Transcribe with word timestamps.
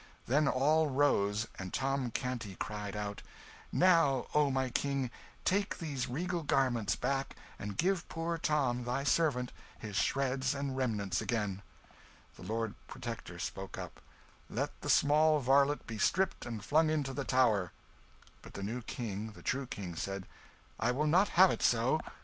Then 0.25 0.47
all 0.47 0.87
rose, 0.87 1.45
and 1.59 1.71
Tom 1.71 2.09
Canty 2.09 2.55
cried 2.55 2.95
out 2.95 3.21
"Now, 3.71 4.25
O 4.33 4.49
my 4.49 4.71
King, 4.71 5.11
take 5.45 5.77
these 5.77 6.09
regal 6.09 6.41
garments 6.41 6.95
back, 6.95 7.35
and 7.59 7.77
give 7.77 8.09
poor 8.09 8.39
Tom, 8.39 8.83
thy 8.83 9.03
servant, 9.03 9.51
his 9.77 9.95
shreds 9.97 10.55
and 10.55 10.75
remnants 10.75 11.21
again." 11.21 11.61
The 12.35 12.41
Lord 12.41 12.73
Protector 12.87 13.37
spoke 13.37 13.77
up 13.77 14.01
"Let 14.49 14.71
the 14.81 14.89
small 14.89 15.39
varlet 15.39 15.85
be 15.85 15.99
stripped 15.99 16.47
and 16.47 16.65
flung 16.65 16.89
into 16.89 17.13
the 17.13 17.23
Tower." 17.23 17.71
But 18.41 18.55
the 18.55 18.63
new 18.63 18.81
King, 18.81 19.33
the 19.33 19.43
true 19.43 19.67
King, 19.67 19.95
said 19.95 20.25
"I 20.79 20.89
will 20.89 21.05
not 21.05 21.29
have 21.37 21.51
it 21.51 21.61
so. 21.61 21.99